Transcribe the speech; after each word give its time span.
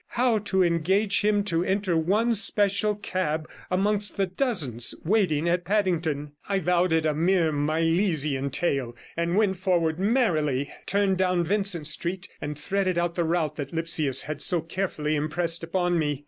How 0.17 0.39
to 0.39 0.63
engage 0.63 1.21
him 1.21 1.43
to 1.43 1.63
enter 1.63 1.95
one 1.95 2.33
special 2.33 2.95
cab 2.95 3.47
amongst 3.69 4.17
the 4.17 4.25
dozens 4.25 4.95
waiting 5.05 5.47
at 5.47 5.63
Paddington? 5.63 6.31
I 6.49 6.57
vowed 6.57 6.91
it 6.91 7.05
a 7.05 7.13
mere 7.13 7.51
Milesian 7.51 8.49
tale, 8.49 8.95
and 9.15 9.37
went 9.37 9.57
forward 9.57 9.99
merrily, 9.99 10.73
turned 10.87 11.17
down 11.17 11.43
Vincent 11.43 11.85
Street, 11.85 12.27
and 12.41 12.57
threaded 12.57 12.97
out 12.97 13.13
the 13.13 13.23
route 13.23 13.57
that 13.57 13.73
Lipsius 13.73 14.23
had 14.23 14.41
so 14.41 14.59
carefully 14.61 15.15
impressed 15.15 15.63
upon 15.63 15.99
me. 15.99 16.19